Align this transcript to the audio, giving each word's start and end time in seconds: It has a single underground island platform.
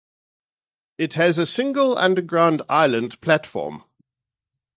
It 0.97 1.13
has 1.13 1.37
a 1.37 1.45
single 1.45 1.95
underground 1.95 2.63
island 2.67 3.21
platform. 3.21 3.83